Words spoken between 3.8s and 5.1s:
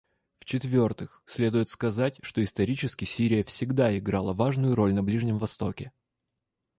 играла важную роль на